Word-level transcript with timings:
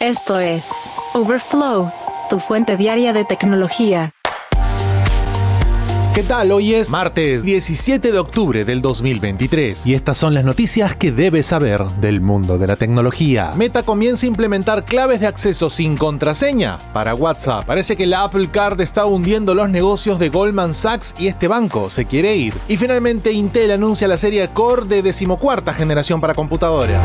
Esto 0.00 0.40
es 0.40 0.88
Overflow, 1.12 1.92
tu 2.30 2.38
fuente 2.40 2.78
diaria 2.78 3.12
de 3.12 3.26
tecnología. 3.26 4.14
¿Qué 6.14 6.22
tal? 6.22 6.52
Hoy 6.52 6.74
es 6.74 6.88
martes 6.88 7.42
17 7.42 8.10
de 8.10 8.18
octubre 8.18 8.64
del 8.64 8.80
2023 8.80 9.86
y 9.86 9.92
estas 9.92 10.16
son 10.16 10.32
las 10.32 10.42
noticias 10.42 10.96
que 10.96 11.12
debes 11.12 11.48
saber 11.48 11.84
del 12.00 12.22
mundo 12.22 12.56
de 12.56 12.66
la 12.66 12.76
tecnología. 12.76 13.52
Meta 13.56 13.82
comienza 13.82 14.24
a 14.24 14.28
implementar 14.30 14.86
claves 14.86 15.20
de 15.20 15.26
acceso 15.26 15.68
sin 15.68 15.98
contraseña 15.98 16.78
para 16.94 17.14
WhatsApp. 17.14 17.66
Parece 17.66 17.94
que 17.94 18.06
la 18.06 18.24
Apple 18.24 18.48
Card 18.50 18.80
está 18.80 19.04
hundiendo 19.04 19.54
los 19.54 19.68
negocios 19.68 20.18
de 20.18 20.30
Goldman 20.30 20.72
Sachs 20.72 21.14
y 21.18 21.26
este 21.26 21.46
banco 21.46 21.90
se 21.90 22.06
quiere 22.06 22.34
ir. 22.36 22.54
Y 22.68 22.78
finalmente 22.78 23.32
Intel 23.32 23.70
anuncia 23.70 24.08
la 24.08 24.16
serie 24.16 24.48
Core 24.48 24.86
de 24.86 25.02
decimocuarta 25.02 25.74
generación 25.74 26.22
para 26.22 26.34
computadora. 26.34 27.04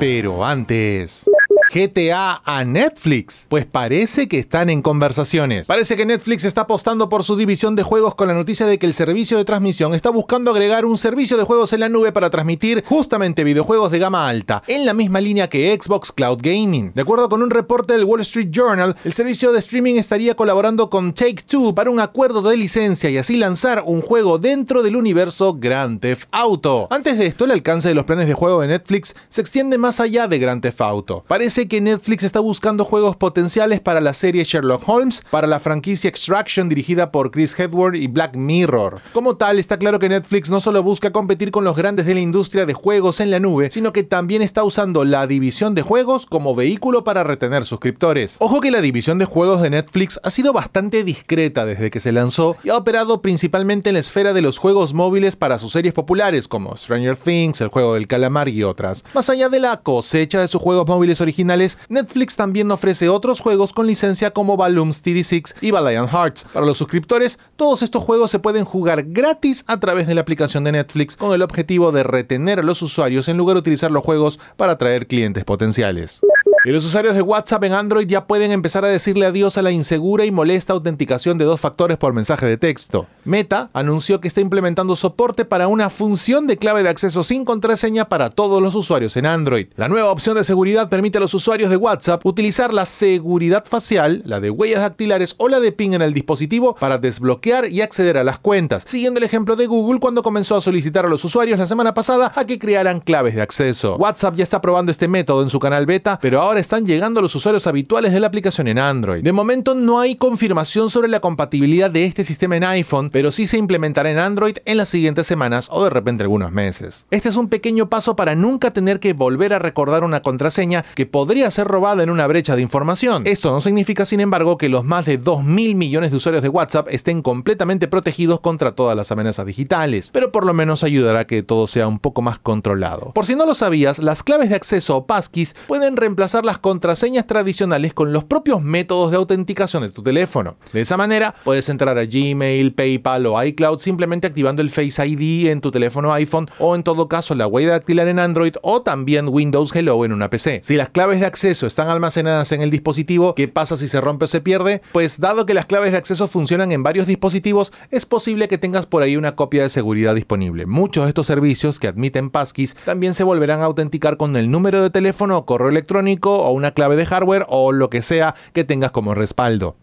Pero 0.00 0.42
antes... 0.42 1.28
GTA 1.72 2.42
a 2.44 2.64
Netflix? 2.64 3.46
Pues 3.48 3.64
parece 3.64 4.28
que 4.28 4.40
están 4.40 4.70
en 4.70 4.82
conversaciones. 4.82 5.68
Parece 5.68 5.96
que 5.96 6.04
Netflix 6.04 6.44
está 6.44 6.62
apostando 6.62 7.08
por 7.08 7.22
su 7.22 7.36
división 7.36 7.76
de 7.76 7.84
juegos 7.84 8.16
con 8.16 8.26
la 8.26 8.34
noticia 8.34 8.66
de 8.66 8.78
que 8.78 8.86
el 8.86 8.94
servicio 8.94 9.38
de 9.38 9.44
transmisión 9.44 9.94
está 9.94 10.10
buscando 10.10 10.50
agregar 10.50 10.84
un 10.84 10.98
servicio 10.98 11.36
de 11.36 11.44
juegos 11.44 11.72
en 11.72 11.80
la 11.80 11.88
nube 11.88 12.10
para 12.10 12.30
transmitir 12.30 12.82
justamente 12.84 13.44
videojuegos 13.44 13.92
de 13.92 14.00
gama 14.00 14.28
alta, 14.28 14.62
en 14.66 14.84
la 14.84 14.94
misma 14.94 15.20
línea 15.20 15.48
que 15.48 15.78
Xbox 15.80 16.10
Cloud 16.10 16.40
Gaming. 16.42 16.92
De 16.94 17.02
acuerdo 17.02 17.28
con 17.28 17.42
un 17.42 17.50
reporte 17.50 17.92
del 17.92 18.04
Wall 18.04 18.22
Street 18.22 18.48
Journal, 18.50 18.96
el 19.04 19.12
servicio 19.12 19.52
de 19.52 19.60
streaming 19.60 19.94
estaría 19.94 20.34
colaborando 20.34 20.90
con 20.90 21.14
Take 21.14 21.42
Two 21.46 21.74
para 21.74 21.90
un 21.90 22.00
acuerdo 22.00 22.42
de 22.42 22.56
licencia 22.56 23.10
y 23.10 23.18
así 23.18 23.36
lanzar 23.36 23.84
un 23.86 24.00
juego 24.00 24.38
dentro 24.38 24.82
del 24.82 24.96
universo 24.96 25.54
Grand 25.54 26.00
Theft 26.00 26.28
Auto. 26.32 26.88
Antes 26.90 27.16
de 27.16 27.26
esto, 27.26 27.44
el 27.44 27.52
alcance 27.52 27.88
de 27.88 27.94
los 27.94 28.04
planes 28.04 28.26
de 28.26 28.34
juego 28.34 28.60
de 28.60 28.68
Netflix 28.68 29.14
se 29.28 29.40
extiende 29.40 29.78
más 29.78 30.00
allá 30.00 30.26
de 30.26 30.38
Grand 30.38 30.62
Theft 30.62 30.80
Auto. 30.80 31.24
Parece 31.28 31.59
que 31.68 31.80
Netflix 31.80 32.24
está 32.24 32.40
buscando 32.40 32.84
juegos 32.84 33.16
potenciales 33.16 33.80
para 33.80 34.00
la 34.00 34.12
serie 34.12 34.44
Sherlock 34.44 34.88
Holmes, 34.88 35.24
para 35.30 35.46
la 35.46 35.60
franquicia 35.60 36.08
Extraction 36.08 36.68
dirigida 36.68 37.10
por 37.10 37.30
Chris 37.30 37.58
Hedward 37.58 37.94
y 37.94 38.06
Black 38.06 38.36
Mirror. 38.36 39.00
Como 39.12 39.36
tal, 39.36 39.58
está 39.58 39.78
claro 39.78 39.98
que 39.98 40.08
Netflix 40.08 40.50
no 40.50 40.60
solo 40.60 40.82
busca 40.82 41.12
competir 41.12 41.50
con 41.50 41.64
los 41.64 41.76
grandes 41.76 42.06
de 42.06 42.14
la 42.14 42.20
industria 42.20 42.66
de 42.66 42.74
juegos 42.74 43.20
en 43.20 43.30
la 43.30 43.40
nube, 43.40 43.70
sino 43.70 43.92
que 43.92 44.02
también 44.02 44.42
está 44.42 44.64
usando 44.64 45.04
la 45.04 45.26
división 45.26 45.74
de 45.74 45.82
juegos 45.82 46.26
como 46.26 46.54
vehículo 46.54 47.04
para 47.04 47.24
retener 47.24 47.64
suscriptores. 47.64 48.36
Ojo 48.40 48.60
que 48.60 48.70
la 48.70 48.80
división 48.80 49.18
de 49.18 49.24
juegos 49.24 49.62
de 49.62 49.70
Netflix 49.70 50.20
ha 50.22 50.30
sido 50.30 50.52
bastante 50.52 51.04
discreta 51.04 51.66
desde 51.66 51.90
que 51.90 52.00
se 52.00 52.12
lanzó 52.12 52.56
y 52.64 52.70
ha 52.70 52.76
operado 52.76 53.22
principalmente 53.22 53.90
en 53.90 53.94
la 53.94 54.00
esfera 54.00 54.32
de 54.32 54.42
los 54.42 54.58
juegos 54.58 54.94
móviles 54.94 55.36
para 55.36 55.58
sus 55.58 55.72
series 55.72 55.94
populares 55.94 56.48
como 56.48 56.76
Stranger 56.76 57.16
Things, 57.16 57.60
el 57.60 57.68
juego 57.68 57.94
del 57.94 58.06
calamar 58.06 58.48
y 58.48 58.62
otras. 58.62 59.04
Más 59.14 59.28
allá 59.30 59.48
de 59.48 59.60
la 59.60 59.78
cosecha 59.78 60.40
de 60.40 60.48
sus 60.48 60.62
juegos 60.62 60.86
móviles 60.86 61.20
originales, 61.20 61.40
Netflix 61.88 62.36
también 62.36 62.70
ofrece 62.70 63.08
otros 63.08 63.40
juegos 63.40 63.72
con 63.72 63.86
licencia 63.86 64.30
como 64.30 64.56
Balloons 64.56 65.02
TD6 65.04 65.54
y 65.60 65.70
Valiant 65.70 66.10
Hearts. 66.10 66.46
Para 66.52 66.66
los 66.66 66.78
suscriptores, 66.78 67.38
todos 67.56 67.82
estos 67.82 68.02
juegos 68.02 68.30
se 68.30 68.38
pueden 68.38 68.64
jugar 68.64 69.04
gratis 69.06 69.64
a 69.66 69.80
través 69.80 70.06
de 70.06 70.14
la 70.14 70.20
aplicación 70.20 70.64
de 70.64 70.72
Netflix 70.72 71.16
con 71.16 71.32
el 71.32 71.42
objetivo 71.42 71.92
de 71.92 72.02
retener 72.02 72.60
a 72.60 72.62
los 72.62 72.82
usuarios 72.82 73.28
en 73.28 73.36
lugar 73.36 73.54
de 73.54 73.60
utilizar 73.60 73.90
los 73.90 74.04
juegos 74.04 74.38
para 74.56 74.72
atraer 74.72 75.06
clientes 75.06 75.44
potenciales. 75.44 76.20
Y 76.62 76.72
los 76.72 76.84
usuarios 76.84 77.14
de 77.14 77.22
WhatsApp 77.22 77.64
en 77.64 77.72
Android 77.72 78.06
ya 78.06 78.26
pueden 78.26 78.52
empezar 78.52 78.84
a 78.84 78.88
decirle 78.88 79.24
adiós 79.24 79.56
a 79.56 79.62
la 79.62 79.70
insegura 79.70 80.26
y 80.26 80.30
molesta 80.30 80.74
autenticación 80.74 81.38
de 81.38 81.46
dos 81.46 81.58
factores 81.58 81.96
por 81.96 82.12
mensaje 82.12 82.44
de 82.44 82.58
texto. 82.58 83.06
Meta 83.24 83.70
anunció 83.72 84.20
que 84.20 84.28
está 84.28 84.42
implementando 84.42 84.94
soporte 84.94 85.46
para 85.46 85.68
una 85.68 85.88
función 85.88 86.46
de 86.46 86.58
clave 86.58 86.82
de 86.82 86.90
acceso 86.90 87.24
sin 87.24 87.46
contraseña 87.46 88.10
para 88.10 88.28
todos 88.28 88.60
los 88.60 88.74
usuarios 88.74 89.16
en 89.16 89.24
Android. 89.24 89.68
La 89.76 89.88
nueva 89.88 90.10
opción 90.10 90.36
de 90.36 90.44
seguridad 90.44 90.90
permite 90.90 91.16
a 91.16 91.22
los 91.22 91.32
usuarios 91.32 91.70
de 91.70 91.76
WhatsApp 91.76 92.26
utilizar 92.26 92.74
la 92.74 92.84
seguridad 92.84 93.64
facial, 93.64 94.20
la 94.26 94.38
de 94.38 94.50
huellas 94.50 94.80
dactilares 94.80 95.36
o 95.38 95.48
la 95.48 95.60
de 95.60 95.72
ping 95.72 95.94
en 95.94 96.02
el 96.02 96.12
dispositivo 96.12 96.76
para 96.78 96.98
desbloquear 96.98 97.70
y 97.70 97.80
acceder 97.80 98.18
a 98.18 98.24
las 98.24 98.38
cuentas, 98.38 98.82
siguiendo 98.86 99.16
el 99.16 99.24
ejemplo 99.24 99.56
de 99.56 99.66
Google 99.66 99.98
cuando 99.98 100.22
comenzó 100.22 100.56
a 100.56 100.60
solicitar 100.60 101.06
a 101.06 101.08
los 101.08 101.24
usuarios 101.24 101.58
la 101.58 101.66
semana 101.66 101.94
pasada 101.94 102.34
a 102.36 102.44
que 102.44 102.58
crearan 102.58 103.00
claves 103.00 103.34
de 103.34 103.40
acceso. 103.40 103.96
WhatsApp 103.96 104.34
ya 104.34 104.44
está 104.44 104.60
probando 104.60 104.92
este 104.92 105.08
método 105.08 105.42
en 105.42 105.48
su 105.48 105.58
canal 105.58 105.86
beta, 105.86 106.18
pero 106.20 106.42
ahora 106.42 106.49
ahora 106.50 106.60
están 106.60 106.84
llegando 106.84 107.22
los 107.22 107.36
usuarios 107.36 107.68
habituales 107.68 108.12
de 108.12 108.18
la 108.18 108.26
aplicación 108.26 108.66
en 108.66 108.80
Android. 108.80 109.22
De 109.22 109.30
momento 109.30 109.76
no 109.76 110.00
hay 110.00 110.16
confirmación 110.16 110.90
sobre 110.90 111.06
la 111.06 111.20
compatibilidad 111.20 111.92
de 111.92 112.04
este 112.06 112.24
sistema 112.24 112.56
en 112.56 112.64
iPhone, 112.64 113.08
pero 113.08 113.30
sí 113.30 113.46
se 113.46 113.56
implementará 113.56 114.10
en 114.10 114.18
Android 114.18 114.56
en 114.64 114.76
las 114.76 114.88
siguientes 114.88 115.28
semanas 115.28 115.68
o 115.70 115.84
de 115.84 115.90
repente 115.90 116.24
algunos 116.24 116.50
meses. 116.50 117.06
Este 117.12 117.28
es 117.28 117.36
un 117.36 117.48
pequeño 117.48 117.88
paso 117.88 118.16
para 118.16 118.34
nunca 118.34 118.72
tener 118.72 118.98
que 118.98 119.12
volver 119.12 119.54
a 119.54 119.60
recordar 119.60 120.02
una 120.02 120.22
contraseña 120.22 120.84
que 120.96 121.06
podría 121.06 121.48
ser 121.52 121.68
robada 121.68 122.02
en 122.02 122.10
una 122.10 122.26
brecha 122.26 122.56
de 122.56 122.62
información. 122.62 123.22
Esto 123.26 123.52
no 123.52 123.60
significa, 123.60 124.04
sin 124.04 124.18
embargo, 124.18 124.58
que 124.58 124.68
los 124.68 124.84
más 124.84 125.06
de 125.06 125.18
2 125.18 125.44
mil 125.44 125.76
millones 125.76 126.10
de 126.10 126.16
usuarios 126.16 126.42
de 126.42 126.48
WhatsApp 126.48 126.88
estén 126.90 127.22
completamente 127.22 127.86
protegidos 127.86 128.40
contra 128.40 128.72
todas 128.72 128.96
las 128.96 129.12
amenazas 129.12 129.46
digitales, 129.46 130.10
pero 130.12 130.32
por 130.32 130.44
lo 130.44 130.52
menos 130.52 130.82
ayudará 130.82 131.20
a 131.20 131.26
que 131.28 131.44
todo 131.44 131.68
sea 131.68 131.86
un 131.86 132.00
poco 132.00 132.22
más 132.22 132.40
controlado. 132.40 133.12
Por 133.12 133.24
si 133.24 133.36
no 133.36 133.46
lo 133.46 133.54
sabías, 133.54 134.00
las 134.00 134.24
claves 134.24 134.48
de 134.48 134.56
acceso 134.56 134.96
o 134.96 135.06
passkeys 135.06 135.54
pueden 135.68 135.96
reemplazar 135.96 136.39
las 136.44 136.58
contraseñas 136.58 137.26
tradicionales 137.26 137.94
con 137.94 138.12
los 138.12 138.24
propios 138.24 138.62
métodos 138.62 139.10
de 139.10 139.16
autenticación 139.16 139.82
de 139.82 139.90
tu 139.90 140.02
teléfono. 140.02 140.56
De 140.72 140.80
esa 140.80 140.96
manera, 140.96 141.34
puedes 141.44 141.68
entrar 141.68 141.98
a 141.98 142.04
Gmail, 142.04 142.74
PayPal 142.74 143.26
o 143.26 143.42
iCloud 143.42 143.80
simplemente 143.80 144.26
activando 144.26 144.62
el 144.62 144.70
Face 144.70 145.06
ID 145.06 145.48
en 145.48 145.60
tu 145.60 145.70
teléfono 145.70 146.12
iPhone 146.12 146.50
o 146.58 146.74
en 146.74 146.82
todo 146.82 147.08
caso 147.08 147.34
la 147.34 147.46
huella 147.46 147.70
dactilar 147.70 148.08
en 148.08 148.18
Android 148.18 148.54
o 148.62 148.82
también 148.82 149.28
Windows 149.28 149.74
Hello 149.74 150.04
en 150.04 150.12
una 150.12 150.30
PC. 150.30 150.60
Si 150.62 150.76
las 150.76 150.90
claves 150.90 151.20
de 151.20 151.26
acceso 151.26 151.66
están 151.66 151.88
almacenadas 151.88 152.52
en 152.52 152.62
el 152.62 152.70
dispositivo, 152.70 153.34
¿qué 153.34 153.48
pasa 153.48 153.76
si 153.76 153.88
se 153.88 154.00
rompe 154.00 154.24
o 154.24 154.28
se 154.28 154.40
pierde? 154.40 154.82
Pues 154.92 155.20
dado 155.20 155.46
que 155.46 155.54
las 155.54 155.66
claves 155.66 155.92
de 155.92 155.98
acceso 155.98 156.28
funcionan 156.28 156.72
en 156.72 156.82
varios 156.82 157.06
dispositivos, 157.06 157.72
es 157.90 158.06
posible 158.06 158.48
que 158.48 158.58
tengas 158.58 158.86
por 158.86 159.02
ahí 159.02 159.16
una 159.16 159.36
copia 159.36 159.62
de 159.62 159.70
seguridad 159.70 160.14
disponible. 160.14 160.66
Muchos 160.66 161.04
de 161.04 161.08
estos 161.08 161.26
servicios 161.26 161.80
que 161.80 161.88
admiten 161.88 162.30
passkeys 162.30 162.76
también 162.84 163.14
se 163.14 163.24
volverán 163.24 163.60
a 163.60 163.64
autenticar 163.64 164.16
con 164.16 164.36
el 164.36 164.50
número 164.50 164.82
de 164.82 164.90
teléfono 164.90 165.36
o 165.36 165.46
correo 165.46 165.68
electrónico 165.68 166.29
o 166.38 166.50
una 166.50 166.72
clave 166.72 166.96
de 166.96 167.06
hardware 167.06 167.46
o 167.48 167.72
lo 167.72 167.90
que 167.90 168.02
sea 168.02 168.34
que 168.52 168.64
tengas 168.64 168.90
como 168.90 169.14
respaldo. 169.14 169.76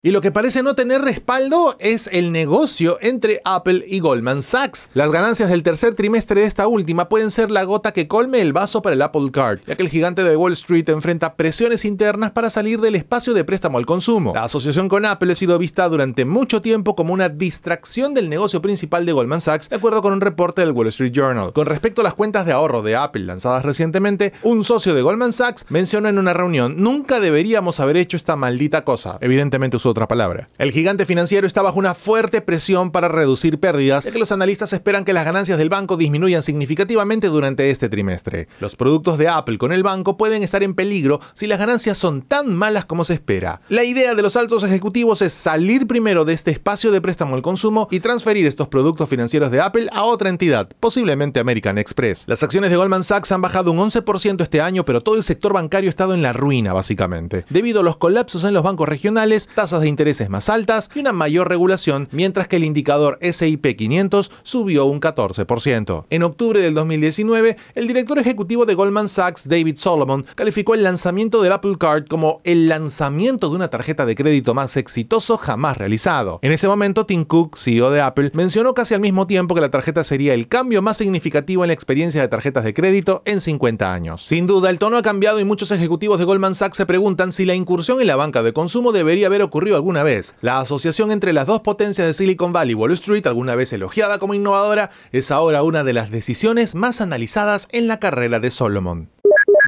Y 0.00 0.12
lo 0.12 0.20
que 0.20 0.30
parece 0.30 0.62
no 0.62 0.76
tener 0.76 1.02
respaldo 1.02 1.74
es 1.80 2.08
el 2.12 2.30
negocio 2.30 2.98
entre 3.00 3.40
Apple 3.44 3.84
y 3.88 3.98
Goldman 3.98 4.42
Sachs. 4.42 4.88
Las 4.94 5.10
ganancias 5.10 5.50
del 5.50 5.64
tercer 5.64 5.96
trimestre 5.96 6.42
de 6.42 6.46
esta 6.46 6.68
última 6.68 7.08
pueden 7.08 7.32
ser 7.32 7.50
la 7.50 7.64
gota 7.64 7.90
que 7.90 8.06
colme 8.06 8.40
el 8.40 8.52
vaso 8.52 8.80
para 8.80 8.94
el 8.94 9.02
Apple 9.02 9.32
Card, 9.32 9.58
ya 9.66 9.74
que 9.74 9.82
el 9.82 9.88
gigante 9.88 10.22
de 10.22 10.36
Wall 10.36 10.52
Street 10.52 10.88
enfrenta 10.88 11.34
presiones 11.34 11.84
internas 11.84 12.30
para 12.30 12.48
salir 12.48 12.80
del 12.80 12.94
espacio 12.94 13.34
de 13.34 13.42
préstamo 13.42 13.76
al 13.76 13.86
consumo. 13.86 14.34
La 14.34 14.44
asociación 14.44 14.88
con 14.88 15.04
Apple 15.04 15.32
ha 15.32 15.36
sido 15.36 15.58
vista 15.58 15.88
durante 15.88 16.24
mucho 16.24 16.62
tiempo 16.62 16.94
como 16.94 17.12
una 17.12 17.28
distracción 17.28 18.14
del 18.14 18.28
negocio 18.28 18.62
principal 18.62 19.04
de 19.04 19.10
Goldman 19.10 19.40
Sachs, 19.40 19.68
de 19.68 19.76
acuerdo 19.76 20.00
con 20.00 20.12
un 20.12 20.20
reporte 20.20 20.60
del 20.60 20.70
Wall 20.70 20.86
Street 20.86 21.12
Journal. 21.12 21.52
Con 21.52 21.66
respecto 21.66 22.02
a 22.02 22.04
las 22.04 22.14
cuentas 22.14 22.46
de 22.46 22.52
ahorro 22.52 22.82
de 22.82 22.94
Apple 22.94 23.24
lanzadas 23.24 23.64
recientemente, 23.64 24.32
un 24.44 24.62
socio 24.62 24.94
de 24.94 25.02
Goldman 25.02 25.32
Sachs 25.32 25.66
mencionó 25.70 26.08
en 26.08 26.18
una 26.18 26.34
reunión, 26.34 26.76
nunca 26.78 27.18
deberíamos 27.18 27.80
haber 27.80 27.96
hecho 27.96 28.16
esta 28.16 28.36
maldita 28.36 28.84
cosa. 28.84 29.18
Evidentemente 29.20 29.76
otra 29.90 30.08
palabra. 30.08 30.48
El 30.58 30.72
gigante 30.72 31.06
financiero 31.06 31.46
está 31.46 31.62
bajo 31.62 31.78
una 31.78 31.94
fuerte 31.94 32.40
presión 32.40 32.90
para 32.90 33.08
reducir 33.08 33.60
pérdidas, 33.60 34.04
ya 34.04 34.10
que 34.10 34.18
los 34.18 34.32
analistas 34.32 34.72
esperan 34.72 35.04
que 35.04 35.12
las 35.12 35.24
ganancias 35.24 35.58
del 35.58 35.68
banco 35.68 35.96
disminuyan 35.96 36.42
significativamente 36.42 37.28
durante 37.28 37.70
este 37.70 37.88
trimestre. 37.88 38.48
Los 38.60 38.76
productos 38.76 39.18
de 39.18 39.28
Apple 39.28 39.58
con 39.58 39.72
el 39.72 39.82
banco 39.82 40.16
pueden 40.16 40.42
estar 40.42 40.62
en 40.62 40.74
peligro 40.74 41.20
si 41.32 41.46
las 41.46 41.58
ganancias 41.58 41.98
son 41.98 42.22
tan 42.22 42.54
malas 42.54 42.84
como 42.84 43.04
se 43.04 43.14
espera. 43.14 43.60
La 43.68 43.84
idea 43.84 44.14
de 44.14 44.22
los 44.22 44.36
altos 44.36 44.62
ejecutivos 44.62 45.22
es 45.22 45.32
salir 45.32 45.86
primero 45.86 46.24
de 46.24 46.34
este 46.34 46.50
espacio 46.50 46.90
de 46.90 47.00
préstamo 47.00 47.34
al 47.34 47.42
consumo 47.42 47.88
y 47.90 48.00
transferir 48.00 48.46
estos 48.46 48.68
productos 48.68 49.08
financieros 49.08 49.50
de 49.50 49.60
Apple 49.60 49.88
a 49.92 50.04
otra 50.04 50.28
entidad, 50.28 50.68
posiblemente 50.80 51.40
American 51.40 51.78
Express. 51.78 52.24
Las 52.26 52.42
acciones 52.42 52.70
de 52.70 52.76
Goldman 52.76 53.04
Sachs 53.04 53.32
han 53.32 53.42
bajado 53.42 53.72
un 53.72 53.78
11% 53.78 54.42
este 54.42 54.60
año, 54.60 54.84
pero 54.84 55.02
todo 55.02 55.16
el 55.16 55.22
sector 55.22 55.52
bancario 55.52 55.88
ha 55.88 55.90
estado 55.90 56.14
en 56.14 56.22
la 56.22 56.32
ruina, 56.32 56.72
básicamente, 56.72 57.44
debido 57.50 57.80
a 57.80 57.82
los 57.82 57.96
colapsos 57.96 58.44
en 58.44 58.54
los 58.54 58.62
bancos 58.62 58.88
regionales, 58.88 59.48
tasas 59.54 59.77
de 59.80 59.88
intereses 59.88 60.28
más 60.30 60.48
altas 60.48 60.90
y 60.94 61.00
una 61.00 61.12
mayor 61.12 61.48
regulación, 61.48 62.08
mientras 62.12 62.48
que 62.48 62.56
el 62.56 62.64
indicador 62.64 63.18
SIP 63.20 63.76
500 63.76 64.30
subió 64.42 64.86
un 64.86 65.00
14%. 65.00 66.04
En 66.10 66.22
octubre 66.22 66.60
del 66.60 66.74
2019, 66.74 67.56
el 67.74 67.86
director 67.86 68.18
ejecutivo 68.18 68.66
de 68.66 68.74
Goldman 68.74 69.08
Sachs, 69.08 69.48
David 69.48 69.76
Solomon, 69.76 70.26
calificó 70.34 70.74
el 70.74 70.82
lanzamiento 70.82 71.42
del 71.42 71.52
Apple 71.52 71.76
Card 71.78 72.06
como 72.08 72.40
el 72.44 72.68
lanzamiento 72.68 73.50
de 73.50 73.56
una 73.56 73.68
tarjeta 73.68 74.06
de 74.06 74.14
crédito 74.14 74.54
más 74.54 74.76
exitoso 74.76 75.36
jamás 75.36 75.76
realizado. 75.76 76.38
En 76.42 76.52
ese 76.52 76.68
momento, 76.68 77.06
Tim 77.06 77.24
Cook, 77.24 77.58
CEO 77.58 77.90
de 77.90 78.00
Apple, 78.00 78.30
mencionó 78.34 78.74
casi 78.74 78.94
al 78.94 79.00
mismo 79.00 79.26
tiempo 79.26 79.54
que 79.54 79.60
la 79.60 79.70
tarjeta 79.70 80.04
sería 80.04 80.34
el 80.34 80.48
cambio 80.48 80.82
más 80.82 80.96
significativo 80.96 81.64
en 81.64 81.68
la 81.68 81.74
experiencia 81.74 82.20
de 82.20 82.28
tarjetas 82.28 82.64
de 82.64 82.74
crédito 82.74 83.22
en 83.24 83.40
50 83.40 83.92
años. 83.92 84.24
Sin 84.24 84.46
duda, 84.46 84.70
el 84.70 84.78
tono 84.78 84.96
ha 84.96 85.02
cambiado 85.02 85.40
y 85.40 85.44
muchos 85.44 85.70
ejecutivos 85.70 86.18
de 86.18 86.24
Goldman 86.24 86.54
Sachs 86.54 86.76
se 86.76 86.86
preguntan 86.86 87.32
si 87.32 87.44
la 87.44 87.54
incursión 87.54 88.00
en 88.00 88.06
la 88.06 88.16
banca 88.16 88.42
de 88.42 88.52
consumo 88.52 88.92
debería 88.92 89.26
haber 89.26 89.42
ocurrido 89.42 89.67
alguna 89.74 90.02
vez. 90.02 90.34
La 90.40 90.60
asociación 90.60 91.10
entre 91.10 91.32
las 91.32 91.46
dos 91.46 91.60
potencias 91.60 92.06
de 92.06 92.14
Silicon 92.14 92.52
Valley 92.52 92.72
y 92.72 92.74
Wall 92.74 92.92
Street, 92.92 93.26
alguna 93.26 93.54
vez 93.54 93.72
elogiada 93.72 94.18
como 94.18 94.34
innovadora, 94.34 94.90
es 95.12 95.30
ahora 95.30 95.62
una 95.62 95.84
de 95.84 95.92
las 95.92 96.10
decisiones 96.10 96.74
más 96.74 97.00
analizadas 97.00 97.68
en 97.70 97.88
la 97.88 97.98
carrera 97.98 98.40
de 98.40 98.50
Solomon. 98.50 99.08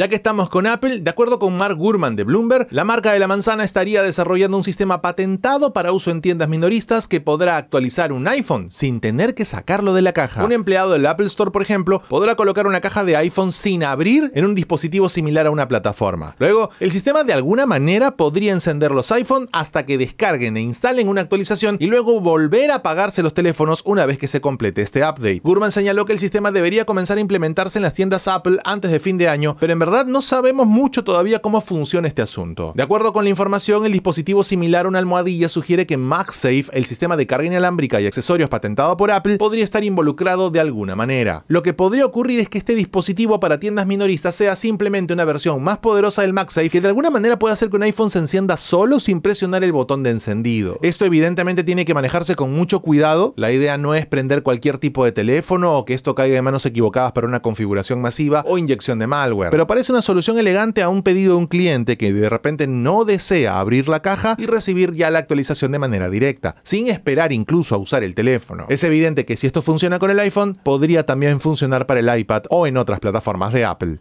Ya 0.01 0.09
que 0.09 0.15
estamos 0.15 0.49
con 0.49 0.67
Apple, 0.67 1.01
de 1.01 1.11
acuerdo 1.11 1.39
con 1.39 1.59
Mark 1.59 1.77
Gurman 1.77 2.17
de 2.17 2.25
Bloomberg, 2.25 2.69
la 2.71 2.85
marca 2.85 3.13
de 3.13 3.19
la 3.19 3.29
manzana 3.29 3.65
estaría 3.65 4.03
desarrollando 4.03 4.57
un 4.57 4.65
sistema 4.65 5.03
patentado 5.03 5.75
para 5.75 5.93
uso 5.93 6.11
en 6.11 6.23
tiendas 6.23 6.49
minoristas 6.49 7.07
que 7.07 7.21
podrá 7.21 7.59
actualizar 7.59 8.11
un 8.11 8.27
iPhone 8.27 8.71
sin 8.71 9.01
tener 9.01 9.35
que 9.35 9.45
sacarlo 9.45 9.93
de 9.93 10.01
la 10.01 10.15
caja. 10.15 10.43
Un 10.43 10.53
empleado 10.53 10.93
del 10.93 11.05
Apple 11.05 11.27
Store, 11.27 11.51
por 11.51 11.61
ejemplo, 11.61 12.03
podrá 12.09 12.35
colocar 12.35 12.67
una 12.67 12.81
caja 12.81 13.05
de 13.05 13.15
iPhone 13.15 13.53
sin 13.53 13.85
abrir 13.85 14.33
en 14.35 14.47
un 14.47 14.55
dispositivo 14.55 15.11
similar 15.11 15.47
a 15.47 15.51
una 15.51 15.69
plataforma. 15.69 16.35
Luego, 16.39 16.71
el 16.81 16.93
sistema 16.93 17.23
de 17.23 17.35
alguna 17.35 17.67
manera 17.67 18.13
podría 18.13 18.55
encender 18.55 18.93
los 18.93 19.13
iPhone 19.13 19.51
hasta 19.53 19.85
que 19.85 19.99
descarguen 19.99 20.57
e 20.57 20.63
instalen 20.63 21.11
una 21.11 21.21
actualización 21.21 21.77
y 21.79 21.89
luego 21.89 22.23
volver 22.23 22.71
a 22.71 22.77
apagarse 22.77 23.23
los 23.23 23.35
teléfonos 23.35 23.83
una 23.85 24.07
vez 24.07 24.17
que 24.17 24.29
se 24.29 24.41
complete 24.41 24.81
este 24.81 25.01
update. 25.01 25.43
Gurman 25.45 25.73
señaló 25.73 26.07
que 26.07 26.15
el 26.15 26.19
sistema 26.19 26.53
debería 26.53 26.87
comenzar 26.87 27.19
a 27.19 27.21
implementarse 27.21 27.79
en 27.79 27.83
las 27.83 27.93
tiendas 27.93 28.29
Apple 28.29 28.61
antes 28.65 28.91
de 28.91 28.99
fin 28.99 29.19
de 29.19 29.29
año, 29.29 29.59
pero 29.61 29.75
en 29.75 29.79
verdad 29.79 29.90
no 30.07 30.23
sabemos 30.23 30.67
mucho 30.67 31.05
todavía 31.05 31.41
cómo 31.41 31.61
funciona 31.61 32.09
este 32.09 32.23
asunto. 32.23 32.73
De 32.75 32.83
acuerdo 32.83 33.13
con 33.13 33.25
la 33.25 33.31
información, 33.31 33.85
el 33.85 33.93
dispositivo 33.93 34.43
similar 34.43 34.87
a 34.87 34.89
una 34.89 34.99
almohadilla 34.99 35.49
sugiere 35.49 35.87
que 35.87 35.97
MagSafe, 35.97 36.67
el 36.73 36.85
sistema 36.85 37.17
de 37.17 37.27
carga 37.27 37.47
inalámbrica 37.47 38.01
y 38.01 38.07
accesorios 38.07 38.49
patentado 38.49 38.97
por 38.97 39.11
Apple, 39.11 39.37
podría 39.37 39.65
estar 39.65 39.85
involucrado 39.85 40.51
de 40.51 40.61
alguna 40.61 40.97
manera. 40.97 41.45
Lo 41.49 41.63
que 41.63 41.75
podría 41.75 42.07
ocurrir 42.07 42.41
es 42.41 42.49
que 42.49 42.59
este 42.59 42.75
dispositivo 42.75 43.41
para 43.41 43.61
tiendas 43.61 43.87
minoristas 43.87 44.35
sea 44.35 44.57
simplemente 44.57 45.13
una 45.13 45.25
versión 45.25 45.63
más 45.63 45.79
poderosa 45.79 46.23
del 46.23 46.33
MagSafe 46.33 46.79
y 46.79 46.81
de 46.81 46.89
alguna 46.89 47.11
manera 47.11 47.39
pueda 47.39 47.55
hacer 47.55 47.71
que 47.71 47.77
un 47.77 47.83
iPhone 47.83 48.11
se 48.11 48.19
encienda 48.19 48.57
solo 48.57 49.01
sin 49.01 49.21
presionar 49.21 49.65
el 49.65 49.73
botón 49.73 50.03
de 50.03 50.11
encendido. 50.11 50.79
Esto 50.83 51.05
evidentemente 51.05 51.65
tiene 51.65 51.85
que 51.85 51.95
manejarse 51.95 52.37
con 52.37 52.53
mucho 52.53 52.81
cuidado. 52.81 53.35
La 53.37 53.51
idea 53.53 53.79
no 53.79 53.95
es 53.95 54.07
prender 54.07 54.43
cualquier 54.43 54.79
tipo 54.79 55.05
de 55.05 55.13
teléfono 55.13 55.77
o 55.77 55.85
que 55.85 55.95
esto 55.95 56.15
caiga 56.15 56.39
en 56.39 56.45
manos 56.45 56.67
equivocadas 56.67 57.13
para 57.13 57.27
una 57.27 57.41
configuración 57.43 58.01
masiva 58.01 58.45
o 58.47 58.59
inyección 58.59 58.99
de 58.99 59.07
malware. 59.07 59.51
Pero 59.51 59.67
parece 59.81 59.93
una 59.93 60.03
solución 60.03 60.39
elegante 60.39 60.83
a 60.83 60.91
un 60.91 61.03
pedido 61.03 61.33
de 61.33 61.39
un 61.39 61.47
cliente 61.47 61.97
que 61.97 62.13
de 62.13 62.29
repente 62.29 62.67
no 62.67 63.07
desea 63.07 63.61
abrir 63.61 63.89
la 63.89 64.03
caja 64.03 64.35
y 64.37 64.45
recibir 64.45 64.93
ya 64.93 65.11
la 65.11 65.21
actualización 65.21 65.73
de 65.73 65.79
manera 65.79 66.11
directa, 66.11 66.57
sin 66.63 66.89
esperar 66.89 67.33
incluso 67.33 67.75
a 67.75 67.79
usar 67.79 68.05
el 68.05 68.15
teléfono. 68.15 68.67
Es 68.69 68.85
evidente 68.85 69.25
que 69.25 69.39
si 69.39 69.47
esto 69.47 69.63
funciona 69.63 69.99
con 69.99 70.11
el 70.11 70.21
iPhone, 70.21 70.59
podría 70.63 71.07
también 71.07 71.41
funcionar 71.41 71.87
para 71.87 72.01
el 72.01 72.21
iPad 72.21 72.43
o 72.51 72.67
en 72.67 72.77
otras 72.77 73.01
plataformas 73.01 73.55
de 73.55 73.65
Apple. 73.65 74.01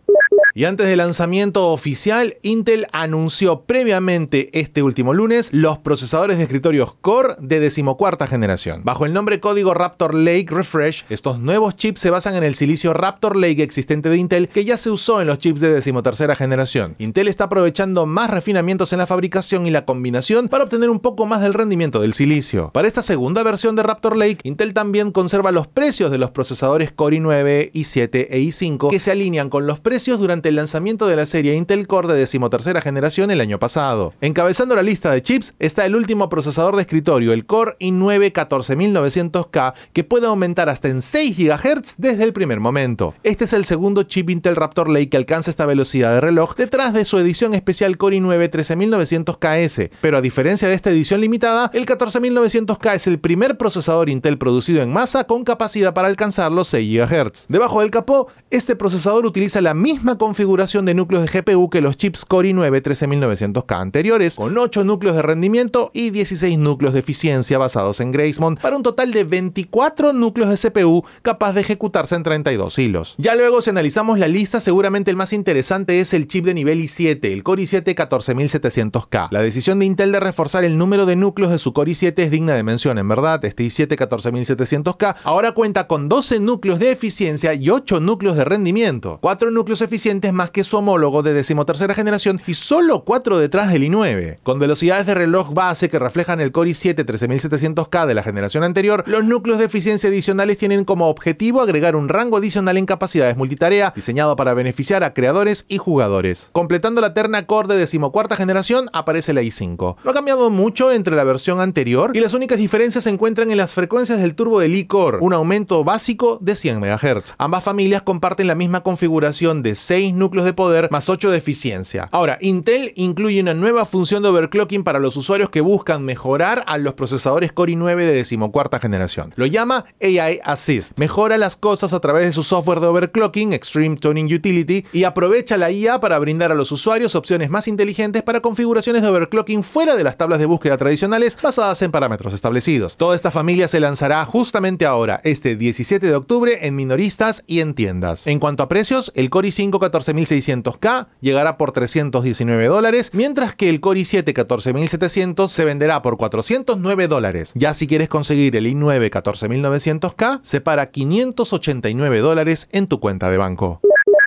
Y 0.59 0.65
antes 0.65 0.89
del 0.89 0.97
lanzamiento 0.97 1.69
oficial, 1.69 2.35
Intel 2.41 2.87
anunció 2.91 3.61
previamente 3.61 4.49
este 4.59 4.83
último 4.83 5.13
lunes 5.13 5.53
los 5.53 5.77
procesadores 5.77 6.35
de 6.35 6.43
escritorios 6.43 6.95
Core 6.99 7.35
de 7.39 7.61
decimocuarta 7.61 8.27
generación. 8.27 8.81
Bajo 8.83 9.05
el 9.05 9.13
nombre 9.13 9.39
código 9.39 9.73
Raptor 9.73 10.13
Lake 10.13 10.47
Refresh, 10.49 11.05
estos 11.09 11.39
nuevos 11.39 11.77
chips 11.77 12.01
se 12.01 12.09
basan 12.09 12.35
en 12.35 12.43
el 12.43 12.55
silicio 12.55 12.93
Raptor 12.93 13.37
Lake 13.37 13.63
existente 13.63 14.09
de 14.09 14.17
Intel 14.17 14.49
que 14.49 14.65
ya 14.65 14.75
se 14.75 14.91
usó 14.91 15.21
en 15.21 15.27
los 15.27 15.37
chips 15.37 15.61
de 15.61 15.71
decimotercera 15.71 16.35
generación. 16.35 16.95
Intel 16.99 17.29
está 17.29 17.45
aprovechando 17.45 18.05
más 18.05 18.29
refinamientos 18.29 18.91
en 18.91 18.99
la 18.99 19.07
fabricación 19.07 19.65
y 19.65 19.71
la 19.71 19.85
combinación 19.85 20.49
para 20.49 20.65
obtener 20.65 20.89
un 20.89 20.99
poco 20.99 21.25
más 21.25 21.39
del 21.39 21.53
rendimiento 21.53 22.01
del 22.01 22.13
silicio. 22.13 22.71
Para 22.73 22.89
esta 22.89 23.01
segunda 23.01 23.43
versión 23.43 23.77
de 23.77 23.83
Raptor 23.83 24.17
Lake, 24.17 24.39
Intel 24.43 24.73
también 24.73 25.13
conserva 25.13 25.53
los 25.53 25.67
precios 25.67 26.11
de 26.11 26.17
los 26.17 26.31
procesadores 26.31 26.91
Core 26.91 27.21
i9, 27.21 27.71
i7 27.71 28.27
e 28.29 28.39
i5 28.41 28.89
que 28.89 28.99
se 28.99 29.11
alinean 29.11 29.49
con 29.49 29.65
los 29.65 29.79
precios 29.79 30.19
durante 30.19 30.48
el 30.49 30.55
lanzamiento 30.55 31.07
de 31.07 31.15
la 31.15 31.25
serie 31.25 31.55
Intel 31.55 31.87
Core 31.87 32.09
de 32.09 32.19
decimotercera 32.19 32.81
generación 32.81 33.31
el 33.31 33.39
año 33.39 33.59
pasado. 33.59 34.13
Encabezando 34.19 34.75
la 34.75 34.83
lista 34.83 35.11
de 35.11 35.21
chips 35.21 35.53
está 35.59 35.85
el 35.85 35.95
último 35.95 36.27
procesador 36.27 36.75
de 36.75 36.81
escritorio, 36.81 37.31
el 37.31 37.45
Core 37.45 37.77
i9 37.79 38.33
14900K, 38.33 39.73
que 39.93 40.03
puede 40.03 40.27
aumentar 40.27 40.69
hasta 40.69 40.89
en 40.89 41.01
6 41.01 41.37
GHz 41.37 41.95
desde 41.97 42.23
el 42.23 42.33
primer 42.33 42.59
momento. 42.59 43.13
Este 43.23 43.45
es 43.45 43.53
el 43.53 43.63
segundo 43.63 44.03
chip 44.03 44.29
Intel 44.29 44.55
Raptor 44.55 44.89
Lake 44.89 45.09
que 45.09 45.17
alcanza 45.17 45.51
esta 45.51 45.65
velocidad 45.65 46.13
de 46.13 46.21
reloj 46.21 46.55
detrás 46.55 46.93
de 46.93 47.05
su 47.05 47.17
edición 47.17 47.53
especial 47.53 47.97
Core 47.97 48.17
i9 48.17 48.49
13900KS, 48.49 49.91
pero 50.01 50.17
a 50.17 50.21
diferencia 50.21 50.67
de 50.67 50.73
esta 50.73 50.89
edición 50.89 51.21
limitada, 51.21 51.71
el 51.73 51.85
14900K 51.85 52.95
es 52.95 53.07
el 53.07 53.19
primer 53.19 53.57
procesador 53.57 54.09
Intel 54.09 54.37
producido 54.37 54.81
en 54.81 54.91
masa 54.91 55.25
con 55.25 55.43
capacidad 55.43 55.93
para 55.93 56.07
alcanzar 56.07 56.51
los 56.51 56.67
6 56.69 56.99
GHz. 56.99 57.45
Debajo 57.49 57.81
del 57.81 57.91
capó, 57.91 58.27
este 58.49 58.75
procesador 58.75 59.25
utiliza 59.25 59.61
la 59.61 59.73
misma 59.73 60.17
configuración 60.17 60.28
de 60.33 60.93
núcleos 60.93 61.23
de 61.23 61.41
GPU 61.41 61.69
que 61.69 61.81
los 61.81 61.97
chips 61.97 62.25
Core 62.25 62.51
i9 62.51 62.81
13900K 62.81 63.79
anteriores, 63.79 64.35
con 64.35 64.57
8 64.57 64.83
núcleos 64.83 65.15
de 65.15 65.21
rendimiento 65.21 65.91
y 65.93 66.09
16 66.09 66.57
núcleos 66.57 66.93
de 66.93 66.99
eficiencia 66.99 67.57
basados 67.57 67.99
en 67.99 68.11
Gracemont, 68.11 68.59
para 68.59 68.75
un 68.75 68.83
total 68.83 69.11
de 69.11 69.23
24 69.23 70.13
núcleos 70.13 70.49
de 70.49 70.69
CPU 70.69 71.03
capaz 71.21 71.53
de 71.53 71.61
ejecutarse 71.61 72.15
en 72.15 72.23
32 72.23 72.77
hilos. 72.79 73.15
Ya 73.17 73.35
luego, 73.35 73.61
si 73.61 73.69
analizamos 73.69 74.19
la 74.19 74.27
lista, 74.27 74.59
seguramente 74.59 75.11
el 75.11 75.17
más 75.17 75.33
interesante 75.33 75.99
es 75.99 76.13
el 76.13 76.27
chip 76.27 76.45
de 76.45 76.53
nivel 76.53 76.81
i7, 76.81 77.25
el 77.25 77.43
Core 77.43 77.63
i7 77.63 77.95
14700K. 77.95 79.27
La 79.31 79.41
decisión 79.41 79.79
de 79.79 79.85
Intel 79.85 80.11
de 80.11 80.19
reforzar 80.19 80.63
el 80.63 80.77
número 80.77 81.05
de 81.05 81.15
núcleos 81.15 81.51
de 81.51 81.59
su 81.59 81.73
Core 81.73 81.91
i7 81.91 82.13
es 82.17 82.31
digna 82.31 82.53
de 82.53 82.63
mención, 82.63 82.97
en 82.97 83.07
verdad. 83.07 83.43
Este 83.45 83.63
i7 83.63 83.97
14700K 83.97 85.15
ahora 85.23 85.51
cuenta 85.53 85.87
con 85.87 86.09
12 86.09 86.39
núcleos 86.39 86.79
de 86.79 86.91
eficiencia 86.91 87.53
y 87.53 87.69
8 87.69 87.99
núcleos 87.99 88.35
de 88.35 88.45
rendimiento, 88.45 89.19
4 89.21 89.51
núcleos 89.51 89.81
eficientes 89.81 90.18
más 90.33 90.51
que 90.51 90.63
su 90.63 90.77
homólogo 90.77 91.23
de 91.23 91.33
decimotercera 91.33 91.93
generación 91.93 92.41
y 92.45 92.53
solo 92.53 93.03
4 93.03 93.39
detrás 93.39 93.71
del 93.71 93.83
i9. 93.83 94.39
Con 94.43 94.59
velocidades 94.59 95.05
de 95.05 95.15
reloj 95.15 95.53
base 95.53 95.89
que 95.89 95.97
reflejan 95.97 96.41
el 96.41 96.51
Core 96.51 96.71
i7 96.71 97.05
13700K 97.05 98.05
de 98.05 98.13
la 98.13 98.23
generación 98.23 98.63
anterior, 98.63 99.03
los 99.07 99.23
núcleos 99.23 99.57
de 99.59 99.65
eficiencia 99.65 100.09
adicionales 100.09 100.57
tienen 100.57 100.83
como 100.85 101.07
objetivo 101.07 101.61
agregar 101.61 101.95
un 101.95 102.09
rango 102.09 102.37
adicional 102.37 102.77
en 102.77 102.85
capacidades 102.85 103.37
multitarea 103.37 103.93
diseñado 103.95 104.35
para 104.35 104.53
beneficiar 104.53 105.03
a 105.03 105.13
creadores 105.13 105.65
y 105.67 105.77
jugadores. 105.77 106.49
Completando 106.51 107.01
la 107.01 107.13
terna 107.13 107.45
Core 107.45 107.69
de 107.69 107.77
decimocuarta 107.77 108.35
generación 108.35 108.89
aparece 108.93 109.33
la 109.33 109.41
i5. 109.41 109.95
No 110.03 110.11
ha 110.11 110.13
cambiado 110.13 110.49
mucho 110.49 110.91
entre 110.91 111.15
la 111.15 111.23
versión 111.23 111.61
anterior 111.61 112.11
y 112.13 112.19
las 112.19 112.33
únicas 112.33 112.57
diferencias 112.57 113.05
se 113.05 113.09
encuentran 113.09 113.51
en 113.51 113.57
las 113.57 113.73
frecuencias 113.73 114.19
del 114.19 114.35
turbo 114.35 114.59
del 114.59 114.75
i-Core, 114.75 115.19
un 115.21 115.33
aumento 115.33 115.83
básico 115.83 116.37
de 116.41 116.55
100 116.55 116.79
MHz. 116.79 117.35
Ambas 117.37 117.63
familias 117.63 118.01
comparten 118.01 118.47
la 118.47 118.55
misma 118.55 118.81
configuración 118.81 119.63
de 119.63 119.75
6 119.75 120.08
núcleos 120.13 120.45
de 120.45 120.53
poder 120.53 120.89
más 120.91 121.09
8 121.09 121.31
de 121.31 121.37
eficiencia. 121.37 122.07
Ahora, 122.11 122.37
Intel 122.41 122.93
incluye 122.95 123.41
una 123.41 123.53
nueva 123.53 123.85
función 123.85 124.23
de 124.23 124.29
overclocking 124.29 124.83
para 124.83 124.99
los 124.99 125.15
usuarios 125.17 125.49
que 125.49 125.61
buscan 125.61 126.03
mejorar 126.03 126.63
a 126.67 126.77
los 126.77 126.93
procesadores 126.93 127.51
Core 127.51 127.73
i9 127.73 127.95
de 127.95 128.13
decimocuarta 128.13 128.79
generación. 128.79 129.33
Lo 129.35 129.45
llama 129.45 129.85
AI 130.01 130.39
Assist. 130.43 130.97
Mejora 130.97 131.37
las 131.37 131.57
cosas 131.57 131.93
a 131.93 131.99
través 131.99 132.25
de 132.25 132.33
su 132.33 132.43
software 132.43 132.79
de 132.79 132.87
overclocking, 132.87 133.53
Extreme 133.53 133.97
Tuning 133.97 134.33
Utility, 134.33 134.85
y 134.93 135.03
aprovecha 135.03 135.57
la 135.57 135.71
IA 135.71 135.99
para 135.99 136.19
brindar 136.19 136.51
a 136.51 136.55
los 136.55 136.71
usuarios 136.71 137.15
opciones 137.15 137.49
más 137.49 137.67
inteligentes 137.67 138.23
para 138.23 138.41
configuraciones 138.41 139.01
de 139.01 139.07
overclocking 139.07 139.63
fuera 139.63 139.95
de 139.95 140.03
las 140.03 140.17
tablas 140.17 140.39
de 140.39 140.45
búsqueda 140.45 140.77
tradicionales 140.77 141.37
basadas 141.41 141.81
en 141.81 141.91
parámetros 141.91 142.33
establecidos. 142.33 142.97
Toda 142.97 143.15
esta 143.15 143.31
familia 143.31 143.67
se 143.67 143.79
lanzará 143.79 144.25
justamente 144.25 144.85
ahora, 144.85 145.21
este 145.23 145.55
17 145.55 146.05
de 146.05 146.15
octubre, 146.15 146.65
en 146.67 146.75
minoristas 146.75 147.43
y 147.47 147.59
en 147.59 147.73
tiendas. 147.73 148.27
En 148.27 148.39
cuanto 148.39 148.63
a 148.63 148.69
precios, 148.69 149.11
el 149.15 149.29
Core 149.29 149.49
i5 149.49 149.79
14600K 149.99 151.07
llegará 151.21 151.57
por 151.57 151.71
319 151.71 152.67
dólares, 152.67 153.11
mientras 153.13 153.55
que 153.55 153.69
el 153.69 153.79
Core 153.79 154.01
i7 154.01 154.33
14700 154.33 155.51
se 155.51 155.65
venderá 155.65 156.01
por 156.01 156.17
409 156.17 157.07
dólares. 157.07 157.51
Ya 157.55 157.73
si 157.73 157.87
quieres 157.87 158.09
conseguir 158.09 158.55
el 158.55 158.65
i9 158.65 159.09
14900K, 159.09 160.39
se 160.43 160.61
para 160.61 160.91
589 160.91 162.19
dólares 162.19 162.67
en 162.71 162.87
tu 162.87 162.99
cuenta 162.99 163.29
de 163.29 163.37
banco. 163.37 163.81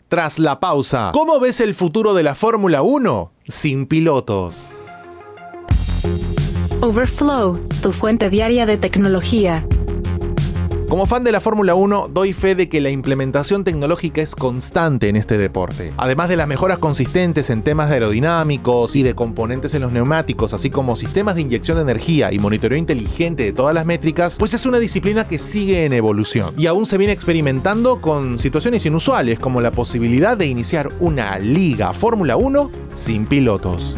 Tras 0.08 0.38
la 0.38 0.60
pausa, 0.60 1.10
¿cómo 1.12 1.40
ves 1.40 1.60
el 1.60 1.74
futuro 1.74 2.12
de 2.12 2.22
la 2.22 2.34
Fórmula 2.34 2.82
1 2.82 3.32
sin 3.48 3.86
pilotos? 3.86 4.72
Overflow, 6.82 7.58
tu 7.80 7.92
fuente 7.92 8.28
diaria 8.28 8.66
de 8.66 8.76
tecnología. 8.76 9.66
Como 10.88 11.06
fan 11.06 11.24
de 11.24 11.32
la 11.32 11.40
Fórmula 11.40 11.74
1, 11.74 12.08
doy 12.12 12.32
fe 12.32 12.54
de 12.54 12.68
que 12.68 12.80
la 12.80 12.90
implementación 12.90 13.64
tecnológica 13.64 14.20
es 14.20 14.34
constante 14.34 15.08
en 15.08 15.16
este 15.16 15.38
deporte. 15.38 15.92
Además 15.96 16.28
de 16.28 16.36
las 16.36 16.46
mejoras 16.46 16.78
consistentes 16.78 17.48
en 17.48 17.62
temas 17.62 17.90
aerodinámicos 17.90 18.94
y 18.94 19.02
de 19.02 19.14
componentes 19.14 19.72
en 19.74 19.82
los 19.82 19.92
neumáticos, 19.92 20.52
así 20.52 20.68
como 20.68 20.96
sistemas 20.96 21.34
de 21.34 21.42
inyección 21.42 21.76
de 21.76 21.82
energía 21.82 22.32
y 22.32 22.38
monitoreo 22.38 22.76
inteligente 22.76 23.44
de 23.44 23.52
todas 23.52 23.74
las 23.74 23.86
métricas, 23.86 24.36
pues 24.38 24.52
es 24.52 24.66
una 24.66 24.78
disciplina 24.78 25.26
que 25.26 25.38
sigue 25.38 25.86
en 25.86 25.94
evolución. 25.94 26.54
Y 26.58 26.66
aún 26.66 26.84
se 26.84 26.98
viene 26.98 27.14
experimentando 27.14 28.00
con 28.00 28.38
situaciones 28.38 28.84
inusuales, 28.84 29.38
como 29.38 29.60
la 29.62 29.72
posibilidad 29.72 30.36
de 30.36 30.46
iniciar 30.46 30.90
una 31.00 31.38
liga 31.38 31.92
Fórmula 31.94 32.36
1 32.36 32.70
sin 32.94 33.24
pilotos. 33.26 33.96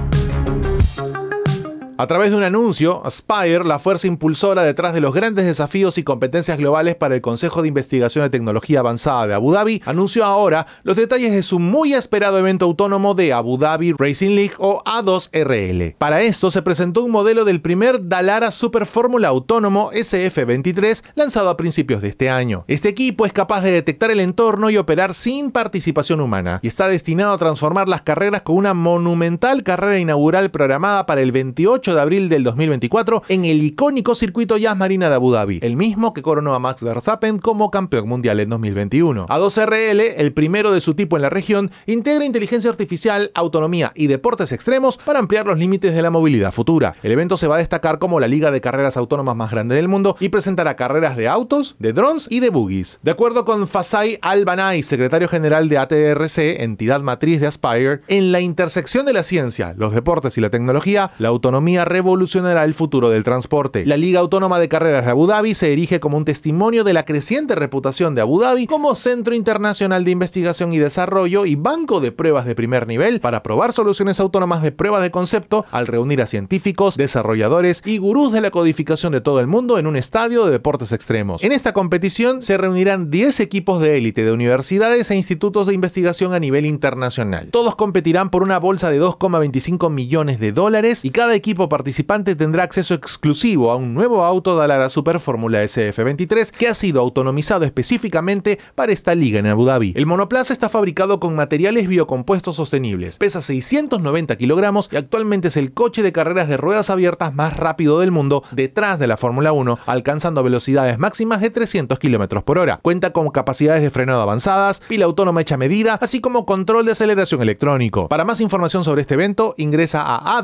A 1.97 2.09
través 2.09 2.33
de 2.33 2.37
un 2.37 2.43
anuncio, 2.43 3.07
Aspire, 3.07 3.63
la 3.63 3.79
fuerza 3.79 4.09
impulsora 4.09 4.65
detrás 4.65 4.95
de 4.95 5.01
los 5.01 5.15
grandes 5.15 5.45
desafíos 5.45 5.97
y 5.97 6.03
competencias 6.03 6.59
globales 6.59 6.97
para 6.97 7.15
el 7.15 7.21
Consejo 7.21 7.63
de 7.63 7.69
Investigación 7.69 8.25
de 8.25 8.31
Tecnología 8.31 8.81
Avanzada 8.81 9.29
de 9.29 9.35
Abu 9.35 9.53
Dhabi, 9.53 9.81
anunció 9.85 10.25
ahora 10.25 10.67
los 10.83 10.97
detalles 10.97 11.31
de 11.31 11.45
su 11.45 11.61
muy 11.61 11.95
esperado 11.95 12.37
evento 12.37 12.65
autónomo 12.65 13.15
de 13.15 13.33
Abu 13.33 13.59
Dhabi 13.59 13.93
Racing 13.93 14.35
League 14.35 14.55
o 14.59 14.83
A2RL. 14.83 15.95
Para 15.97 16.23
esto 16.23 16.51
se 16.51 16.63
presentó 16.63 17.05
un 17.05 17.13
modelo 17.13 17.45
del 17.45 17.61
primer 17.61 18.09
Dalara 18.09 18.51
Super 18.51 18.87
Fórmula 18.87 19.29
Autónomo 19.29 19.93
SF23 19.93 21.05
lanzado 21.15 21.49
a 21.49 21.57
principios 21.57 22.03
de 22.03 22.09
este 22.09 22.29
año. 22.29 22.65
Este 22.67 22.89
equipo 22.89 23.25
es 23.25 23.33
capaz 23.33 23.61
de 23.61 23.71
detectar 23.71 24.11
el 24.11 24.19
entorno 24.19 24.69
y 24.69 24.79
operar 24.79 25.15
sin 25.15 25.53
participación 25.53 26.21
humana 26.21 26.59
y 26.61 26.67
está 26.67 26.89
destinado 26.89 27.35
a 27.35 27.39
transformar 27.39 27.89
las 27.89 28.03
carreras 28.03 28.43
con 28.43 28.57
una 28.57 28.75
monumental 28.75 29.63
carrera 29.63 30.01
inaugural 30.01 30.51
programada 30.51 31.07
para 31.07 31.21
el 31.21 31.31
28 31.31 31.84
de 31.93 32.01
abril 32.01 32.29
del 32.31 32.45
2024 32.45 33.25
en 33.29 33.45
el 33.45 33.63
icónico 33.63 34.15
circuito 34.15 34.57
Jazz 34.57 34.77
Marina 34.77 35.11
de 35.11 35.17
Abu 35.17 35.33
Dhabi, 35.33 35.59
el 35.61 35.77
mismo 35.77 36.15
que 36.15 36.23
coronó 36.23 36.55
a 36.55 36.59
Max 36.59 36.83
Verstappen 36.83 37.39
como 37.39 37.71
campeón 37.71 38.09
mundial 38.09 38.41
en 38.41 38.49
2021. 38.49 39.27
A2RL, 39.27 40.15
el 40.17 40.33
primero 40.33 40.73
de 40.73 40.81
su 40.81 40.95
tipo 40.95 41.17
en 41.17 41.23
la 41.23 41.31
región, 41.31 41.71
integra 41.87 42.25
inteligencia 42.25 42.71
artificial, 42.71 43.33
autonomía 43.35 43.93
y 43.95 44.07
deportes 44.07 44.53
extremos 44.53 44.97
para 44.97 45.19
ampliar 45.19 45.47
los 45.47 45.59
límites 45.59 45.95
de 45.95 46.03
la 46.03 46.11
movilidad 46.11 46.53
futura. 46.53 46.95
El 47.03 47.13
evento 47.13 47.37
se 47.37 47.49
va 47.49 47.57
a 47.57 47.59
destacar 47.59 47.99
como 47.99 48.21
la 48.21 48.29
liga 48.29 48.51
de 48.51 48.61
carreras 48.61 48.97
autónomas 48.97 49.37
más 49.37 49.51
grande 49.51 49.75
del 49.75 49.89
mundo 49.89 50.17
y 50.21 50.29
presentará 50.29 50.77
carreras 50.77 51.17
de 51.17 51.29
autos, 51.29 51.77
de 51.79 51.93
drones 51.93 52.29
y 52.31 52.41
de 52.41 52.51
buggies. 52.51 53.01
De 53.03 53.11
acuerdo 53.11 53.45
con 53.45 53.67
Fasai 53.67 54.19
Al-Banai, 54.23 54.83
secretario 54.83 55.29
general 55.29 55.69
de 55.69 55.79
ATRC, 55.79 56.61
entidad 56.61 57.01
matriz 57.01 57.41
de 57.41 57.49
Aspire, 57.49 58.01
en 58.09 58.33
la 58.33 58.41
intersección 58.41 59.05
de 59.07 59.13
la 59.13 59.23
ciencia, 59.23 59.75
los 59.77 59.93
deportes 59.93 60.39
y 60.39 60.41
la 60.41 60.51
tecnología, 60.51 61.13
la 61.19 61.29
autonomía 61.29 61.74
revolucionará 61.83 62.65
el 62.65 62.75
futuro 62.75 63.09
del 63.09 63.25
transporte. 63.25 63.87
La 63.87 63.97
Liga 63.97 64.21
Autónoma 64.21 64.59
de 64.59 64.69
Carreras 64.69 65.05
de 65.05 65.11
Abu 65.11 65.27
Dhabi 65.27 65.55
se 65.55 65.73
erige 65.73 65.99
como 65.99 66.19
un 66.19 66.27
testimonio 66.27 66.85
de 66.85 66.93
la 66.93 67.05
creciente 67.05 67.55
reputación 67.55 68.15
de 68.15 68.21
Abu 68.21 68.41
Dhabi 68.41 68.67
como 68.67 68.95
centro 68.95 69.35
internacional 69.35 70.05
de 70.05 70.11
investigación 70.11 70.73
y 70.73 70.79
desarrollo 70.79 71.47
y 71.47 71.55
banco 71.57 72.01
de 72.01 72.13
pruebas 72.13 72.45
de 72.45 72.55
primer 72.55 72.87
nivel 72.87 73.21
para 73.21 73.43
probar 73.43 73.73
soluciones 73.73 74.21
autónomas 74.21 74.63
de 74.63 74.73
pruebas 74.73 75.03
de 75.03 75.11
concepto 75.11 75.65
al 75.71 75.87
reunir 75.87 76.21
a 76.21 76.27
científicos, 76.27 76.97
desarrolladores 76.97 77.83
y 77.87 77.99
gurús 77.99 78.33
de 78.33 78.41
la 78.41 78.51
codificación 78.51 79.13
de 79.13 79.21
todo 79.21 79.41
el 79.41 79.47
mundo 79.47 79.79
en 79.79 79.87
un 79.87 79.97
estadio 79.97 80.45
de 80.45 80.53
deportes 80.53 80.93
extremos. 80.93 81.43
En 81.43 81.53
esta 81.53 81.73
competición 81.73 82.43
se 82.43 82.59
reunirán 82.59 83.11
10 83.11 83.41
equipos 83.41 83.81
de 83.81 83.97
élite 83.97 84.25
de 84.25 84.33
universidades 84.33 85.11
e 85.11 85.17
institutos 85.17 85.67
de 85.67 85.75
investigación 85.75 86.35
a 86.35 86.39
nivel 86.39 86.67
internacional. 86.67 87.49
Todos 87.51 87.77
competirán 87.77 88.31
por 88.31 88.43
una 88.43 88.59
bolsa 88.59 88.91
de 88.91 89.01
2,25 89.01 89.91
millones 89.91 90.41
de 90.41 90.53
dólares 90.53 91.05
y 91.05 91.11
cada 91.11 91.35
equipo 91.35 91.64
participante 91.69 92.37
tendrá 92.37 92.65
acceso 92.65 92.95
exclusivo 92.95 93.71
a 93.71 93.77
un 93.77 93.95
nuevo 93.95 94.25
auto 94.25 94.57
Dallara 94.57 94.89
Super 94.89 95.21
Fórmula 95.21 95.63
SF23 95.63 96.51
que 96.51 96.69
ha 96.69 96.75
sido 96.75 97.01
autonomizado 97.01 97.65
específicamente 97.65 98.59
para 98.75 98.93
esta 98.93 99.15
liga 99.15 99.39
en 99.39 99.47
Abu 99.47 99.65
Dhabi. 99.65 99.93
El 99.97 100.07
monoplaza 100.07 100.53
está 100.53 100.69
fabricado 100.69 101.21
con 101.21 101.35
materiales 101.35 101.89
biocompuestos 101.89 102.57
sostenibles, 102.57 103.19
pesa 103.19 103.41
690 103.41 104.37
kilogramos 104.37 104.89
y 104.93 104.97
actualmente 104.97 105.49
es 105.49 105.57
el 105.57 105.73
coche 105.73 106.03
de 106.03 106.13
carreras 106.13 106.49
de 106.49 106.57
ruedas 106.57 106.91
abiertas 106.91 107.35
más 107.35 107.57
rápido 107.57 108.01
del 108.01 108.11
mundo 108.11 108.43
detrás 108.51 108.99
de 108.99 109.07
la 109.07 109.17
Fórmula 109.17 109.53
1, 109.53 109.79
alcanzando 109.87 110.43
velocidades 110.43 110.99
máximas 110.99 111.41
de 111.41 111.51
300 111.51 111.99
km 111.99 112.43
por 112.43 112.59
hora. 112.59 112.81
Cuenta 112.83 113.13
con 113.13 113.31
capacidades 113.31 113.83
de 113.83 113.91
frenado 113.91 114.21
avanzadas, 114.21 114.81
pila 114.89 115.05
autónoma 115.07 115.41
hecha 115.41 115.57
medida, 115.57 115.99
así 116.01 116.21
como 116.21 116.47
control 116.47 116.87
de 116.87 116.93
aceleración 116.93 117.43
electrónico. 117.43 118.09
Para 118.09 118.25
más 118.25 118.41
información 118.41 118.85
sobre 118.85 119.03
este 119.03 119.15
evento, 119.15 119.55
ingresa 119.57 120.03
a 120.03 120.43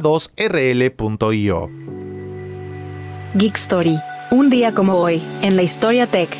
a2rl.io. 1.19 1.71
Geek 3.35 3.57
Story. 3.57 3.99
Un 4.31 4.50
día 4.50 4.73
como 4.73 4.95
hoy, 4.95 5.23
en 5.43 5.57
la 5.57 5.62
historia 5.62 6.07
tech. 6.07 6.37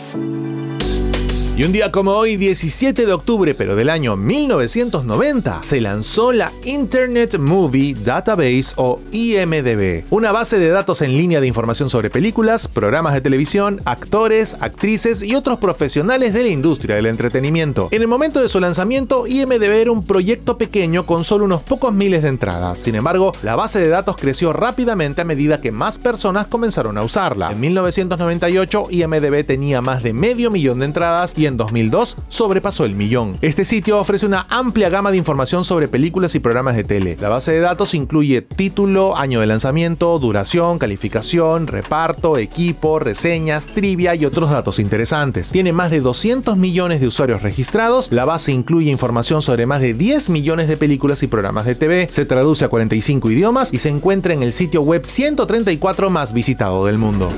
Y 1.61 1.65
un 1.65 1.73
día 1.73 1.93
como 1.93 2.13
hoy, 2.13 2.39
17 2.39 3.05
de 3.05 3.13
octubre, 3.13 3.53
pero 3.53 3.77
del 3.77 3.91
año 3.91 4.17
1990, 4.17 5.63
se 5.63 5.83
lanzó 5.83 6.33
la 6.33 6.55
Internet 6.65 7.37
Movie 7.39 7.93
Database 8.03 8.73
o 8.77 8.99
IMDB, 9.13 10.05
una 10.09 10.33
base 10.33 10.59
de 10.59 10.71
datos 10.71 11.03
en 11.03 11.19
línea 11.19 11.39
de 11.39 11.47
información 11.47 11.91
sobre 11.91 12.09
películas, 12.09 12.67
programas 12.67 13.13
de 13.13 13.21
televisión, 13.21 13.83
actores, 13.85 14.57
actrices 14.61 15.23
y 15.23 15.35
otros 15.35 15.59
profesionales 15.59 16.33
de 16.33 16.45
la 16.45 16.49
industria 16.49 16.97
del 16.97 17.05
entretenimiento. 17.05 17.89
En 17.91 18.01
el 18.01 18.09
momento 18.09 18.41
de 18.41 18.49
su 18.49 18.59
lanzamiento, 18.59 19.27
IMDB 19.27 19.83
era 19.83 19.93
un 19.93 20.03
proyecto 20.03 20.57
pequeño 20.57 21.05
con 21.05 21.25
solo 21.25 21.45
unos 21.45 21.61
pocos 21.61 21.93
miles 21.93 22.23
de 22.23 22.31
entradas. 22.31 22.79
Sin 22.79 22.95
embargo, 22.95 23.35
la 23.43 23.55
base 23.55 23.81
de 23.81 23.89
datos 23.91 24.17
creció 24.17 24.55
rápidamente 24.55 25.21
a 25.21 25.27
medida 25.27 25.61
que 25.61 25.73
más 25.73 25.99
personas 25.99 26.47
comenzaron 26.47 26.97
a 26.97 27.03
usarla. 27.03 27.53
En 27.53 27.61
1998, 27.61 28.87
IMDB 28.89 29.45
tenía 29.45 29.83
más 29.83 30.03
de 30.03 30.15
medio 30.15 30.51
millón 30.51 30.79
de 30.79 30.87
entradas 30.87 31.35
y 31.37 31.50
en 31.51 31.59
2002 31.59 32.17
sobrepasó 32.29 32.85
el 32.85 32.95
millón. 32.95 33.37
Este 33.43 33.65
sitio 33.65 33.99
ofrece 33.99 34.25
una 34.25 34.47
amplia 34.49 34.89
gama 34.89 35.11
de 35.11 35.19
información 35.19 35.65
sobre 35.65 35.89
películas 35.89 36.35
y 36.35 36.41
programas 36.41 36.77
de 36.77 36.85
tele. 36.85 37.17
La 37.21 37.29
base 37.29 37.53
de 37.53 37.61
datos 37.61 37.93
incluye 37.95 38.41
título, 38.43 39.17
año 39.17 39.41
de 39.41 39.47
lanzamiento, 39.47 40.19
duración, 40.19 40.79
calificación, 40.79 41.67
reparto, 41.67 42.39
equipo, 42.39 42.99
reseñas, 42.99 43.67
trivia 43.67 44.15
y 44.15 44.25
otros 44.25 44.51
datos 44.51 44.79
interesantes. 44.79 45.51
Tiene 45.53 45.73
más 45.73 45.91
de 45.91 46.01
200 46.01 46.57
millones 46.57 47.01
de 47.01 47.09
usuarios 47.09 47.43
registrados. 47.43 48.11
La 48.11 48.25
base 48.25 48.53
incluye 48.53 48.91
información 48.91 49.43
sobre 49.43 49.67
más 49.67 49.81
de 49.81 49.95
10 49.95 50.31
millones 50.31 50.69
de 50.69 50.77
películas 50.77 51.23
y 51.23 51.27
programas 51.27 51.67
de 51.67 51.75
TV. 51.75 52.09
Se 52.11 52.25
traduce 52.25 52.65
a 52.65 52.69
45 52.69 53.31
idiomas 53.31 53.75
y 53.75 53.79
se 53.79 53.89
encuentra 53.91 54.33
en 54.33 54.43
el 54.43 54.53
sitio 54.53 54.83
web 54.83 55.05
134 55.05 56.11
más 56.11 56.33
visitado 56.33 56.87
del 56.87 56.99
mundo. 56.99 57.29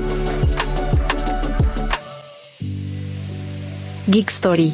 Geek 4.07 4.29
Story. 4.29 4.73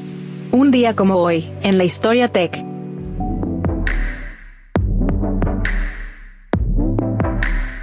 Un 0.51 0.71
día 0.71 0.95
como 0.95 1.17
hoy, 1.17 1.47
en 1.61 1.77
la 1.77 1.83
historia 1.83 2.29
tech. 2.29 2.57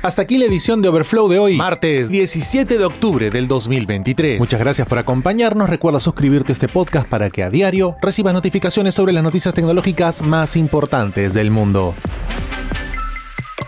Hasta 0.02 0.22
aquí 0.22 0.38
la 0.38 0.46
edición 0.46 0.82
de 0.82 0.88
Overflow 0.88 1.28
de 1.28 1.38
hoy, 1.38 1.56
martes 1.56 2.08
17 2.10 2.78
de 2.78 2.84
octubre 2.84 3.30
del 3.30 3.46
2023. 3.46 4.40
Muchas 4.40 4.58
gracias 4.58 4.88
por 4.88 4.98
acompañarnos. 4.98 5.70
Recuerda 5.70 6.00
suscribirte 6.00 6.52
a 6.52 6.54
este 6.54 6.68
podcast 6.68 7.08
para 7.08 7.30
que 7.30 7.44
a 7.44 7.50
diario 7.50 7.96
recibas 8.02 8.34
notificaciones 8.34 8.94
sobre 8.94 9.12
las 9.12 9.22
noticias 9.22 9.54
tecnológicas 9.54 10.22
más 10.22 10.56
importantes 10.56 11.34
del 11.34 11.50
mundo. 11.52 11.94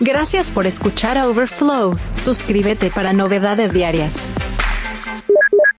Gracias 0.01 0.51
por 0.51 0.67
escuchar 0.67 1.17
a 1.17 1.29
Overflow. 1.29 1.97
Suscríbete 2.15 2.91
para 2.91 3.13
novedades 3.13 3.73
diarias. 3.73 4.29